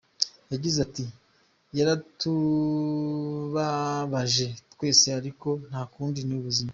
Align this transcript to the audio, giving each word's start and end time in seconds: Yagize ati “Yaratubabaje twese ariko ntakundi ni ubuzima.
Yagize 0.51 0.77
ati 0.85 1.05
“Yaratubabaje 1.77 4.47
twese 4.73 5.07
ariko 5.19 5.49
ntakundi 5.69 6.19
ni 6.23 6.35
ubuzima. 6.39 6.69